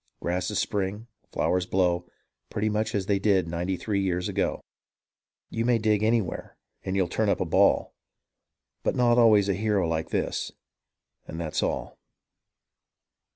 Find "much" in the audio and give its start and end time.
2.69-2.95